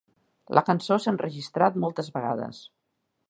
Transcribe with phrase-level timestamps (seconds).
[0.59, 2.63] La cançó s'ha enregistrat moltes vegades.